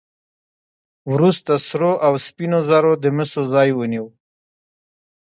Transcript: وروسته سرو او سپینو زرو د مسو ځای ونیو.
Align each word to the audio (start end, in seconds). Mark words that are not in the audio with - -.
وروسته 1.11 1.51
سرو 1.67 1.91
او 2.05 2.13
سپینو 2.25 2.59
زرو 2.69 2.91
د 3.03 3.05
مسو 3.17 3.41
ځای 3.53 3.69
ونیو. 3.73 4.05